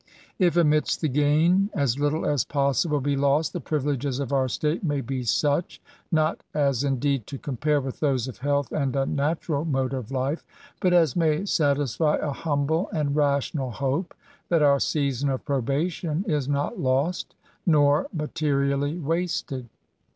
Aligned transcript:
If, 0.39 0.57
amidst 0.57 1.01
GAINS 1.03 1.13
AND 1.13 1.13
PBIYILEGES. 1.13 1.69
211 1.69 1.69
the 1.69 1.77
gain^ 1.77 1.81
as 1.83 1.99
little 1.99 2.25
as 2.25 2.43
possible 2.45 2.99
be 3.01 3.15
lost^ 3.15 3.51
the 3.51 3.59
privileges 3.61 4.19
of 4.19 4.33
our 4.33 4.47
state 4.47 4.83
may 4.83 4.99
be 4.99 5.23
such,— 5.23 5.79
^not 6.11 6.37
as, 6.55 6.83
indeed, 6.83 7.27
to 7.27 7.37
compare 7.37 7.79
with 7.79 7.99
those 7.99 8.27
of 8.27 8.39
health 8.39 8.71
and 8.71 8.95
a 8.95 9.05
natural 9.05 9.63
mode 9.63 9.93
of 9.93 10.09
life,— 10.11 10.43
^but 10.81 10.91
as 10.91 11.15
may 11.15 11.45
satisfy 11.45 12.15
a 12.15 12.31
humble 12.31 12.89
and 12.91 13.15
rational 13.15 13.69
hope 13.69 14.15
that 14.49 14.63
our 14.63 14.79
season 14.79 15.29
of 15.29 15.45
probation 15.45 16.25
is 16.27 16.47
not 16.49 16.79
lost, 16.79 17.35
nor 17.67 18.07
materially 18.11 18.97
wasted. 18.97 19.69